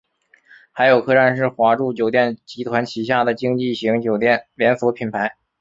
[0.73, 5.35] 海友客栈是华住酒店集团旗下的经济型酒店连锁品牌。